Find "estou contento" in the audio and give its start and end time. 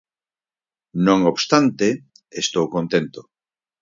2.43-3.19